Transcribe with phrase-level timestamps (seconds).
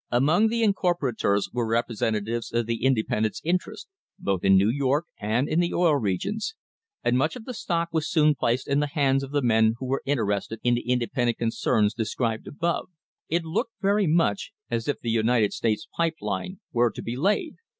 [0.09, 5.59] Among the incorporators were representatives of the independents' interests, both in New York and in
[5.59, 6.55] the Oil Regions,
[7.03, 9.85] and much of the stock was soon placed in the hands of the men who
[9.85, 12.89] were inter ested in the independent concerns described above.
[13.29, 17.57] It looked very much as if the United States Pipe Line were to be laid.